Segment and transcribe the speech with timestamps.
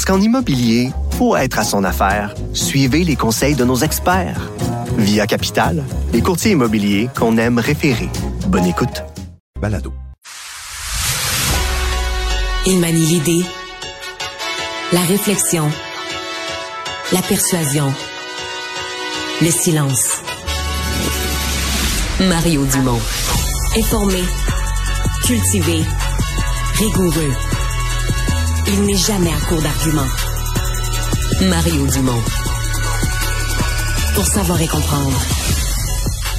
[0.00, 4.50] Parce qu'en immobilier, pour être à son affaire, suivez les conseils de nos experts.
[4.96, 5.84] Via Capital,
[6.14, 8.08] les courtiers immobiliers qu'on aime référer.
[8.46, 9.04] Bonne écoute.
[9.60, 9.92] Balado.
[12.66, 13.44] Il manie l'idée,
[14.94, 15.68] la réflexion,
[17.12, 17.92] la persuasion,
[19.42, 20.22] le silence.
[22.20, 23.00] Mario Dumont.
[23.76, 24.22] Informé,
[25.26, 25.84] cultivé,
[26.78, 27.49] rigoureux.
[28.72, 30.12] Il n'est jamais à court d'arguments.
[31.48, 32.22] Mario Dumont.
[34.14, 35.20] Pour savoir et comprendre.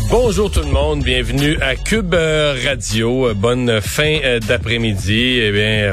[0.10, 3.28] Bonjour tout le monde, bienvenue à Cube euh, Radio.
[3.28, 5.40] Euh, Bonne fin euh, d'après-midi.
[5.42, 5.92] Eh bien,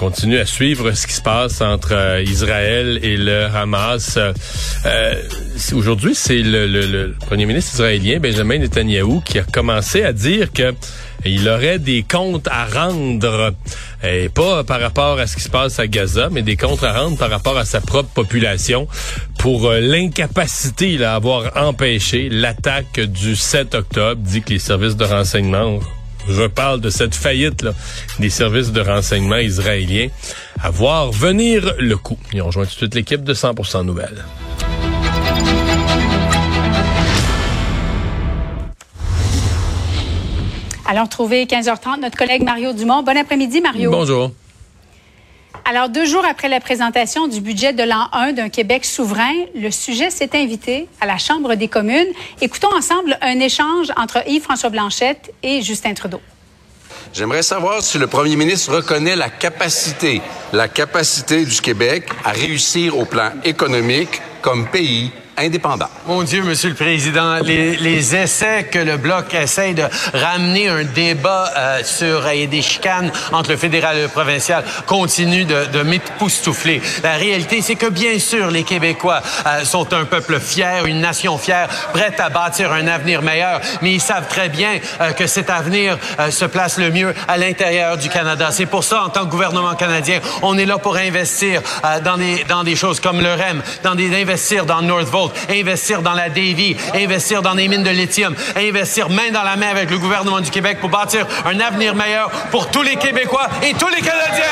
[0.00, 4.18] continue à suivre ce qui se passe entre Israël et le Hamas.
[5.74, 10.54] Aujourd'hui, c'est le, le, le, premier ministre israélien Benjamin Netanyahu qui a commencé à dire
[10.54, 10.72] que
[11.26, 13.52] il aurait des comptes à rendre,
[14.02, 16.98] et pas par rapport à ce qui se passe à Gaza, mais des comptes à
[16.98, 18.88] rendre par rapport à sa propre population
[19.38, 25.04] pour euh, l'incapacité à avoir empêché l'attaque du 7 octobre, dit que les services de
[25.04, 25.78] renseignement
[26.28, 27.72] je parle de cette faillite là,
[28.18, 30.08] des services de renseignement israéliens
[30.62, 32.18] à voir venir le coup.
[32.32, 34.24] Ils ont rejoint tout de suite l'équipe de 100% Nouvelles.
[40.86, 43.04] Allons retrouver 15h30 notre collègue Mario Dumont.
[43.04, 43.92] Bon après-midi, Mario.
[43.92, 44.32] Bonjour.
[45.64, 49.70] Alors, deux jours après la présentation du budget de l'an 1 d'un Québec souverain, le
[49.70, 52.08] sujet s'est invité à la Chambre des communes.
[52.40, 56.20] Écoutons ensemble un échange entre Yves-François Blanchette et Justin Trudeau.
[57.12, 60.22] J'aimerais savoir si le premier ministre reconnaît la capacité,
[60.52, 65.12] la capacité du Québec à réussir au plan économique comme pays
[66.06, 71.52] Mon Dieu, Monsieur le Président, les, essais que le Bloc essaye de ramener un débat
[71.56, 76.82] euh, sur et des chicanes entre le fédéral et le provincial continuent de, de m'époustoufler.
[77.02, 81.38] La réalité, c'est que bien sûr, les Québécois euh, sont un peuple fier, une nation
[81.38, 85.50] fière, prête à bâtir un avenir meilleur, mais ils savent très bien euh, que cet
[85.50, 88.50] avenir euh, se place le mieux à l'intérieur du Canada.
[88.50, 92.16] C'est pour ça, en tant que gouvernement canadien, on est là pour investir euh, dans,
[92.16, 96.28] des, dans des choses comme le REM, dans des investir dans Northvolt, investir dans la
[96.28, 100.40] Davy, investir dans les mines de lithium, investir main dans la main avec le gouvernement
[100.40, 104.44] du Québec pour bâtir un avenir meilleur pour tous les Québécois et tous les Canadiens.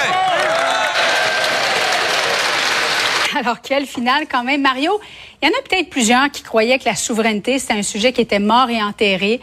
[3.38, 4.98] Alors, quelle finale quand même, Mario.
[5.40, 8.20] Il y en a peut-être plusieurs qui croyaient que la souveraineté, c'était un sujet qui
[8.20, 9.40] était mort et enterré.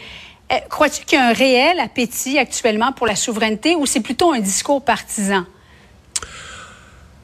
[0.52, 4.34] Euh, Crois-tu qu'il y a un réel appétit actuellement pour la souveraineté ou c'est plutôt
[4.34, 5.46] un discours partisan?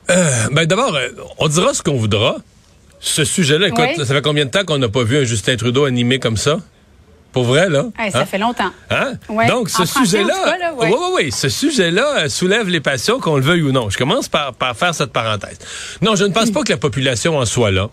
[0.09, 2.37] Euh, ben d'abord, euh, on dira ce qu'on voudra.
[3.03, 4.05] Ce sujet-là, écoute, Oui.
[4.05, 6.59] ça fait combien de temps qu'on n'a pas vu un Justin Trudeau animé comme ça?
[7.33, 7.85] Pour vrai, là?
[7.97, 8.25] Hey, ça Hein?
[8.25, 8.71] fait longtemps.
[8.89, 9.13] Hein?
[9.29, 9.47] Ouais.
[9.47, 10.33] Donc, ce sujet-là,
[10.77, 13.89] oui, oui, oui, ce sujet-là euh, soulève les passions, qu'on le veuille ou non.
[13.89, 15.57] Je commence par, par faire cette parenthèse.
[16.01, 17.89] Non, je ne pense pas que la population en soit là.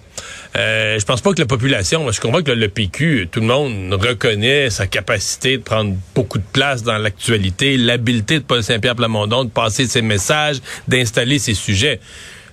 [0.57, 3.47] Euh, je pense pas que la population, je comprends que le, le PQ, tout le
[3.47, 8.97] monde reconnaît sa capacité de prendre beaucoup de place dans l'actualité, l'habileté de Paul Saint-Pierre
[8.97, 10.57] Plamondon de passer ses messages,
[10.89, 12.01] d'installer ses sujets.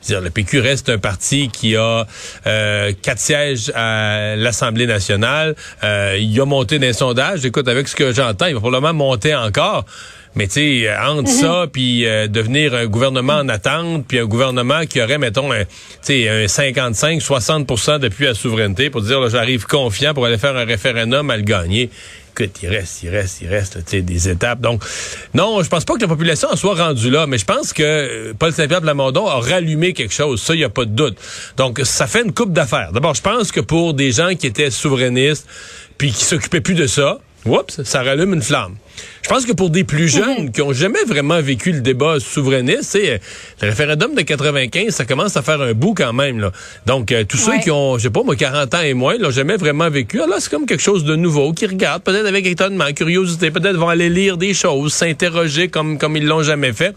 [0.06, 2.06] Dire, le PQ reste un parti qui a
[2.46, 5.56] euh, quatre sièges à l'Assemblée nationale.
[5.84, 7.44] Euh, il a monté les sondages.
[7.46, 9.86] Écoute, avec ce que j'entends, il va probablement monter encore.
[10.36, 14.26] Mais tu sais, euh, entre ça, puis euh, devenir un gouvernement en attente, puis un
[14.26, 15.70] gouvernement qui aurait, mettons, un, tu
[16.02, 20.66] sais, un 55-60 d'appui à la souveraineté pour dire, j'arrive confiant pour aller faire un
[20.66, 21.90] référendum à le gagner.
[22.38, 24.60] Écoute, il reste, il reste, il reste, tu sais, des étapes.
[24.60, 24.84] Donc,
[25.34, 27.82] non, je pense pas que la population en soit rendue là, mais je pense que
[27.82, 30.42] euh, Paul Saint-Pierre Plamondon a rallumé quelque chose.
[30.42, 31.18] Ça, il n'y a pas de doute.
[31.56, 32.92] Donc, ça fait une coupe d'affaires.
[32.92, 35.48] D'abord, je pense que pour des gens qui étaient souverainistes,
[35.98, 38.76] puis qui s'occupaient plus de ça, oups, ça rallume une flamme.
[39.22, 42.84] Je pense que pour des plus jeunes qui ont jamais vraiment vécu le débat souverainiste,
[42.84, 43.20] c'est
[43.62, 46.40] le référendum de 95, ça commence à faire un bout quand même.
[46.40, 46.52] Là.
[46.86, 47.58] Donc, euh, tous Ouais.
[47.58, 50.18] ceux qui ont, je sais pas, moi, 40 ans et moins, l'ont jamais vraiment vécu.
[50.18, 53.76] Alors là, c'est comme quelque chose de nouveau, qui regardent peut-être avec étonnement, curiosité, peut-être
[53.78, 56.94] vont aller lire des choses, s'interroger comme, comme ils l'ont jamais fait.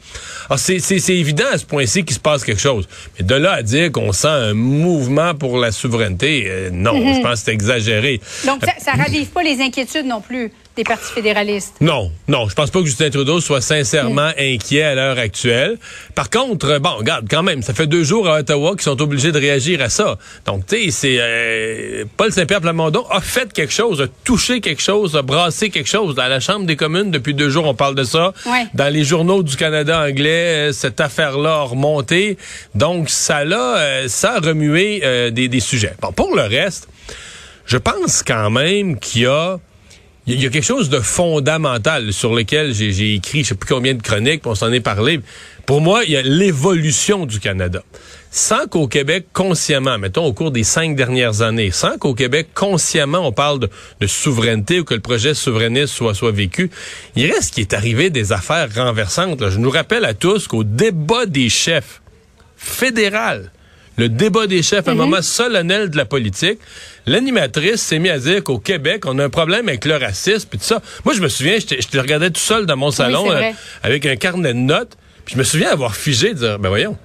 [0.49, 2.89] Alors, c'est, c'est, c'est évident à ce point-ci qu'il se passe quelque chose.
[3.19, 7.21] Mais de là à dire qu'on sent un mouvement pour la souveraineté, euh, non, je
[7.23, 8.21] pense que c'est exagéré.
[8.47, 10.51] Donc, ça, ça ravive pas les inquiétudes non plus.
[10.79, 11.75] Des partis fédéralistes?
[11.81, 15.77] Non, non, je pense pas que Justin Trudeau soit sincèrement inquiet à l'heure actuelle.
[16.15, 19.33] Par contre, bon, regarde, quand même, ça fait deux jours à Ottawa qu'ils sont obligés
[19.33, 20.19] de réagir à ça.
[20.47, 24.81] Donc, tu sais, c'est euh, Paul Saint-Pierre Plamondon a fait quelque chose, a touché quelque
[24.81, 26.15] chose, a brassé quelque chose.
[26.15, 28.33] Dans la Chambre des communes, depuis deux jours, on parle de ça.
[28.47, 28.67] Ouais.
[28.75, 32.39] Dans les journaux du Canada anglais, euh, cette affaire-là a remonté.
[32.77, 35.95] Donc, ça l'a, euh, ça a remué euh, des, des sujets.
[36.01, 36.89] Bon, pour le reste,
[37.67, 39.59] je pense quand même qu'il y a
[40.35, 43.95] il y a quelque chose de fondamental sur lequel j'ai écrit je sais plus combien
[43.95, 45.21] de chroniques, puis on s'en est parlé.
[45.65, 47.83] Pour moi, il y a l'évolution du Canada.
[48.31, 53.27] Sans qu'au Québec, consciemment, mettons au cours des cinq dernières années, sans qu'au Québec, consciemment,
[53.27, 56.71] on parle de, souveraineté ou que le projet souverainiste soit, soit vécu,
[57.17, 59.49] il reste qu'il est arrivé des affaires renversantes.
[59.49, 62.03] Je nous rappelle à tous qu'au débat des chefs
[62.57, 63.51] fédéral,
[63.99, 66.59] le débat des chefs, un moment solennel de la politique,
[67.05, 70.59] l'animatrice s'est mise à dire qu'au Québec, on a un problème avec le racisme puis
[70.59, 70.81] tout ça.
[71.05, 73.51] Moi, je me souviens, je te regardais tout seul dans mon salon euh,
[73.83, 76.97] avec un carnet de notes, puis je me souviens avoir figé, de dire, ben voyons,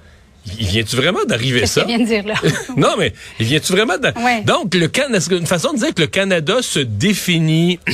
[0.58, 1.84] il vient-tu vraiment d'arriver ça?
[1.84, 2.34] vient de dire là?
[2.76, 4.08] non, mais il vient-tu vraiment de...
[4.22, 4.42] Ouais.
[4.42, 7.80] Donc, le Canada, c'est une façon de dire que le Canada se définit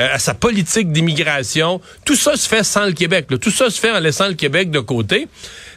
[0.00, 1.80] euh, à sa politique d'immigration.
[2.04, 3.26] Tout ça se fait sans le Québec.
[3.30, 3.38] là.
[3.38, 5.26] Tout ça se fait en laissant le Québec de côté.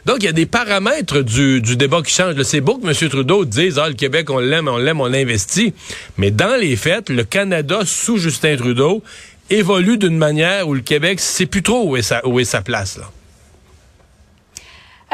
[0.06, 2.40] Donc, il y a des paramètres du, du débat qui changent.
[2.42, 3.08] C'est beau que M.
[3.08, 5.74] Trudeau dise, ah, le Québec, on l'aime, on l'aime, on l'investit.
[6.16, 9.02] Mais dans les faits, le Canada, sous Justin Trudeau,
[9.50, 12.62] évolue d'une manière où le Québec sait plus trop où est sa, où est sa
[12.62, 12.98] place.
[12.98, 13.10] Là.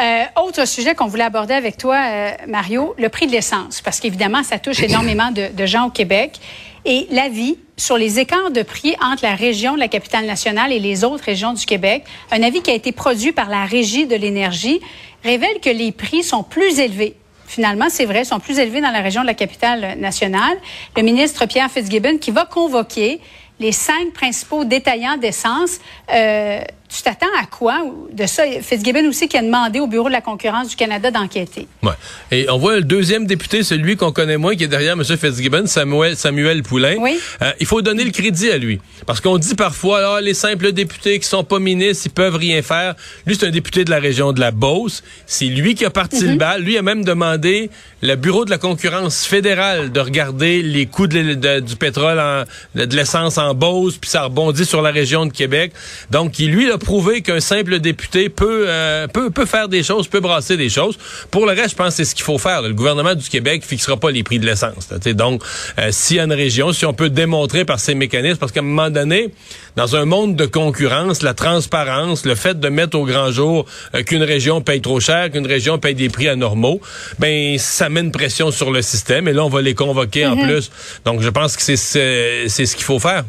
[0.01, 4.01] Euh, autre sujet qu'on voulait aborder avec toi, euh, Mario, le prix de l'essence, parce
[4.01, 6.41] qu'évidemment, ça touche énormément de, de gens au Québec.
[6.87, 10.79] Et l'avis sur les écarts de prix entre la région de la capitale nationale et
[10.79, 14.17] les autres régions du Québec, un avis qui a été produit par la Régie de
[14.17, 14.81] l'énergie,
[15.23, 17.17] révèle que les prix sont plus élevés.
[17.47, 20.57] Finalement, c'est vrai, sont plus élevés dans la région de la capitale nationale.
[20.97, 23.21] Le ministre Pierre Fitzgibbon qui va convoquer
[23.59, 25.81] les cinq principaux détaillants d'essence.
[26.15, 26.63] Euh,
[26.95, 27.79] tu t'attends à quoi?
[28.13, 28.43] De ça?
[28.63, 31.69] Fitzgibbon aussi qui a demandé au Bureau de la concurrence du Canada d'enquêter.
[31.83, 31.93] Ouais.
[32.33, 35.05] Et on voit le deuxième député, celui qu'on connaît moins, qui est derrière M.
[35.05, 36.97] Fitzgibbon, Samuel, Samuel Poulain.
[36.99, 37.19] Oui.
[37.43, 38.81] Euh, il faut donner le crédit à lui.
[39.07, 42.61] Parce qu'on dit parfois, ah, les simples députés qui sont pas ministres, ils peuvent rien
[42.63, 42.95] faire.
[43.27, 45.03] Lui, c'est un député de la région de la Beauce.
[45.27, 46.63] C'est lui qui a parti le bal.
[46.63, 47.71] Lui a même demandé
[48.03, 52.19] le Bureau de la concurrence fédérale de regarder les coûts de l'é- de- du pétrole,
[52.19, 52.45] en-
[52.75, 55.73] de, l'essence en Beauce, puis ça rebondit sur la région de Québec.
[56.11, 60.09] Donc, il lui a prouvé qu'un simple député peut, euh, peut, peut faire des choses,
[60.09, 60.99] peut brasser des choses.
[61.31, 62.63] Pour le reste, je pense que c'est ce qu'il faut faire.
[62.63, 62.69] là.
[62.69, 64.89] Le gouvernement du Québec fixera pas les prix de l'essence.
[65.15, 65.43] Donc,
[65.79, 68.61] euh, s'il y a une région, si on peut démontrer par ces mécanismes, parce qu'à
[68.61, 69.33] un moment donné,
[69.77, 74.03] dans un monde de concurrence, la transparence, le fait de mettre au grand jour euh,
[74.03, 76.81] qu'une région paye trop cher, qu'une région paye des prix anormaux,
[77.19, 79.29] ben ça met une pression sur le système.
[79.29, 80.71] Et là, on va les convoquer en plus.
[81.05, 83.25] Donc, je pense que c'est ce qu'il faut faire.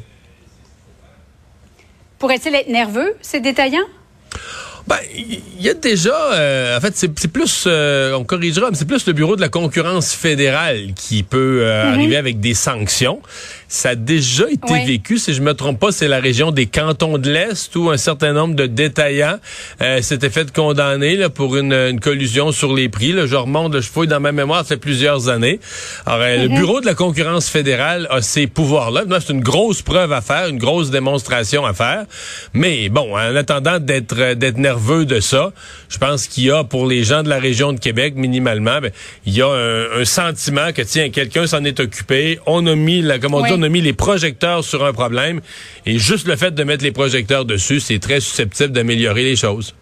[2.22, 3.80] Pourrait-il être nerveux, ces détaillants?
[4.86, 8.88] Ben, il y a déjà, euh, en fait, c'est plus, euh, on corrigera, mais c'est
[8.88, 13.22] plus le bureau de la concurrence fédérale qui peut euh, arriver avec des sanctions.
[13.74, 17.18] Ça a déjà été vécu, si je me trompe pas, c'est la région des cantons
[17.18, 19.38] de l'Est où un certain nombre de détaillants
[19.82, 23.14] euh, s'étaient fait condamner là, pour une, une collusion sur les prix.
[23.14, 23.28] Là.
[23.28, 25.62] Je remonte, je fouille dans ma mémoire, ça fait plusieurs années.
[26.06, 29.04] Alors, euh, le bureau de la concurrence fédérale a ces pouvoirs-là.
[29.22, 32.04] C'est une grosse preuve à faire, une grosse démonstration à faire.
[32.54, 35.54] Mais bon, en attendant d'être euh, d'être nerveux de ça,
[35.88, 38.92] je pense qu'il y a pour les gens de la région de Québec, minimalement, ben,
[39.26, 42.38] il y a un, un sentiment que tiens, quelqu'un s'en est occupé.
[42.46, 43.61] On a mis, la, comme on dit.
[43.64, 45.42] On mis les projecteurs sur un problème.
[45.86, 49.74] Et juste le fait de mettre les projecteurs dessus, c'est très susceptible d'améliorer les choses.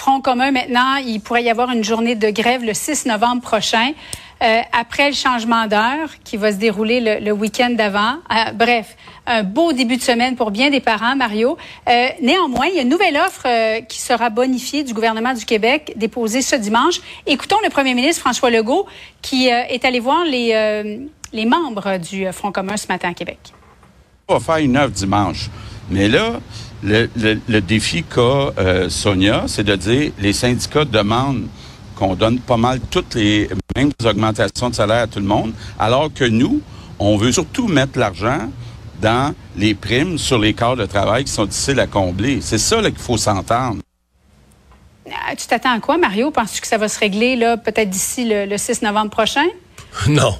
[0.00, 3.92] Front commun, maintenant, il pourrait y avoir une journée de grève le 6 novembre prochain,
[4.42, 8.14] euh, après le changement d'heure qui va se dérouler le, week-end d'avant.
[8.30, 11.58] Euh, bref, un beau début de semaine pour bien des parents, Mario.
[11.86, 13.46] Euh, néanmoins, il y a une nouvelle offre
[13.86, 17.02] qui sera bonifiée du gouvernement du Québec, déposée ce dimanche.
[17.26, 18.86] Écoutons le premier ministre François Legault,
[19.20, 20.54] qui est allé voir les,
[21.32, 23.38] les membres du euh, Front commun ce matin à Québec.
[24.28, 25.50] On va faire une œuvre dimanche.
[25.90, 26.40] Mais là,
[26.82, 28.20] le, le- le défi qu'a
[28.58, 31.46] euh, Sonia, c'est de dire les syndicats demandent
[31.96, 36.12] qu'on donne pas mal toutes les mêmes augmentations de salaire à tout le monde, alors
[36.12, 36.62] que nous,
[36.98, 38.50] on veut surtout mettre l'argent
[39.02, 42.40] dans les primes sur les corps de travail qui sont difficiles à combler.
[42.40, 43.82] C'est ça qu'il faut s'entendre.
[45.06, 46.30] Euh, tu t'attends à quoi, Mario?
[46.30, 49.46] Penses-tu que ça va se régler peut-être d'ici le, le 6 novembre prochain?
[50.08, 50.38] Non,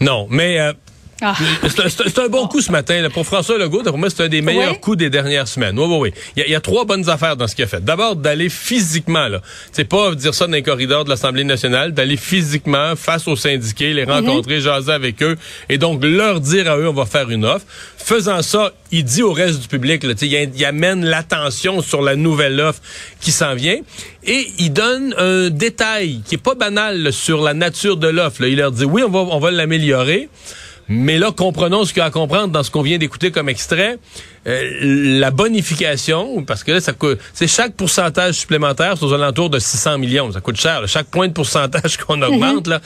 [0.00, 0.72] non, mais euh,
[1.20, 1.34] Ah.
[1.68, 3.00] C'est un- bon coup ce matin.
[3.00, 3.10] là.
[3.10, 4.80] Pour François Legault, pour moi, c'est un des meilleurs Oui.
[4.80, 5.76] coups des dernières semaines.
[5.78, 6.12] Oui, oui, oui.
[6.36, 7.84] Il y, a, il y a trois bonnes affaires dans ce qu'il a fait.
[7.84, 9.40] D'abord, d'aller physiquement, là.
[9.72, 13.94] C'est pas dire ça dans les corridors de l'Assemblée nationale, d'aller physiquement face aux syndiqués,
[13.94, 15.36] les rencontrer, jaser avec eux,
[15.68, 17.64] et donc leur dire à eux, on va faire une offre.
[17.96, 22.14] Faisant ça, il dit au reste du public, là, il, il amène l'attention sur la
[22.16, 22.80] nouvelle offre
[23.20, 23.78] qui s'en vient,
[24.24, 28.44] et il donne un détail qui est pas banal là, sur la nature de l'offre.
[28.44, 30.28] Il leur dit, oui, on va, on va l'améliorer.
[30.88, 33.48] Mais là, comprenons ce qu'il y a à comprendre dans ce qu'on vient d'écouter comme
[33.48, 33.98] extrait.
[34.46, 39.50] Euh, la bonification, parce que là, ça coûte, c'est chaque pourcentage supplémentaire, c'est aux alentours
[39.50, 40.32] de 600 millions.
[40.32, 42.66] Ça coûte cher, là, chaque point de pourcentage qu'on augmente.
[42.66, 42.80] là.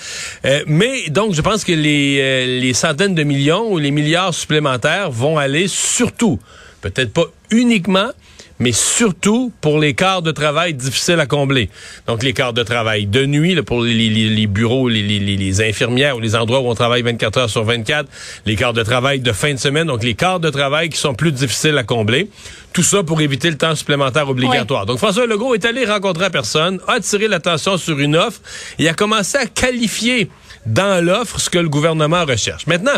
[0.45, 4.35] Euh, mais donc, je pense que les, euh, les centaines de millions ou les milliards
[4.35, 6.41] supplémentaires vont aller surtout,
[6.83, 8.11] peut-être pas uniquement,
[8.59, 11.69] mais surtout pour les quarts de travail difficiles à combler.
[12.07, 16.17] Donc, les quarts de travail de nuit, là, pour les, les- les bureaux, les, infirmières
[16.17, 18.09] ou les endroits où on travaille 24 heures sur 24,
[18.47, 21.15] les quarts de travail de fin de semaine, donc les quarts de travail qui sont
[21.15, 22.29] plus difficiles à combler.
[22.73, 24.87] Tout ça pour éviter le temps supplémentaire obligatoire.
[24.87, 28.41] Donc, François Legault est allé rencontrer la personne, a attiré l'attention sur une offre
[28.79, 30.31] et a commencé à qualifier
[30.67, 32.67] dans l'offre ce que le gouvernement recherche.
[32.69, 32.93] Maintenant,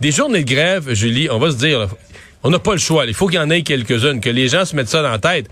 [0.00, 1.88] des journées de grève, Julie, on va se dire, là,
[2.44, 3.04] on n'a pas le choix.
[3.06, 5.18] Il faut qu'il y en ait quelques-unes, que les gens se mettent ça dans la
[5.18, 5.46] tête.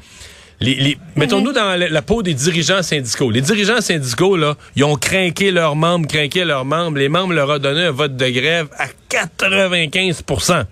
[0.61, 3.31] Les- les- Mettons-nous dans la, la peau des dirigeants syndicaux.
[3.33, 6.99] Les dirigeants syndicaux, là, ils ont craqué leurs membres, craqué leurs membres.
[6.99, 10.65] Les membres leur ont donné un vote de grève à 95%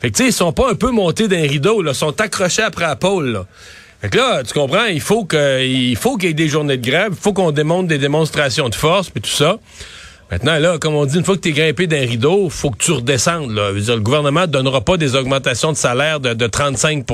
[0.00, 1.92] Fait que, tu sais, ils sont pas un peu montés d'un rideau, là.
[1.92, 3.46] Ils sont accrochés après la pôle, là.
[4.00, 7.16] Fait que là, tu comprends, il faut qu'il y ait des journées de grève, il
[7.22, 9.58] faut qu'on démontre des démonstrations de force, puis tout ça.
[10.32, 12.78] Maintenant, là, comme on dit, une fois que tu es grimpé d'un rideau, faut que
[12.78, 13.50] tu redescendes.
[13.50, 13.70] Là.
[13.74, 17.04] Dire, le gouvernement ne donnera pas des augmentations de salaire de, de 35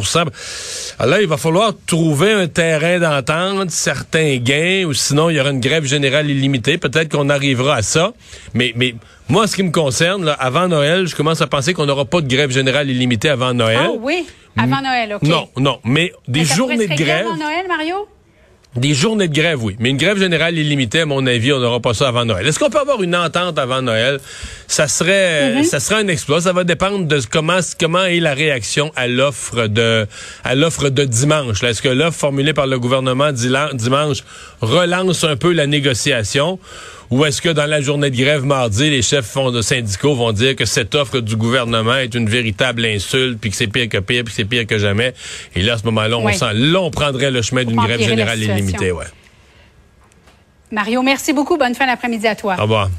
[1.00, 5.40] Alors là, il va falloir trouver un terrain d'entente, certains gains, ou sinon, il y
[5.40, 6.78] aura une grève générale illimitée.
[6.78, 8.12] Peut-être qu'on arrivera à ça.
[8.54, 8.94] Mais, mais
[9.28, 12.20] moi, ce qui me concerne, là, avant Noël, je commence à penser qu'on n'aura pas
[12.20, 13.80] de grève générale illimitée avant Noël.
[13.82, 15.22] Ah oui, avant Noël, OK.
[15.28, 15.80] Non, non.
[15.82, 17.26] Mais des Mais ça pourrait journées de grève.
[17.26, 18.06] avant Noël, Mario?
[18.76, 19.76] Des journées de grève, oui.
[19.80, 22.46] Mais une grève générale illimitée, à mon avis, on n'aura pas ça avant Noël.
[22.46, 24.20] Est-ce qu'on peut avoir une entente avant Noël?
[24.66, 25.64] Ça serait, Mm-hmm.
[25.64, 26.42] ça serait un exploit.
[26.42, 30.06] Ça va dépendre de comment, comment est la réaction à l'offre de,
[30.44, 31.62] à l'offre de dimanche.
[31.64, 34.18] Est-ce que l'offre formulée par le gouvernement dimanche
[34.60, 36.58] relance un peu la négociation?
[37.10, 40.54] Ou est-ce que dans la journée de grève mardi, les chefs de syndicaux vont dire
[40.54, 44.24] que cette offre du gouvernement est une véritable insulte, puis que c'est pire que pire,
[44.24, 45.14] puis que c'est pire que jamais?
[45.54, 46.34] Et là, à ce moment-là, on Oui.
[46.34, 49.06] sent, là, on prendrait le chemin d'une grève générale illimitée, ouais.
[50.70, 51.56] Mario, merci beaucoup.
[51.56, 52.56] Bonne fin d'après-midi à toi.
[52.58, 52.90] Au revoir.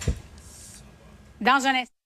[1.40, 1.99] Dans un instant.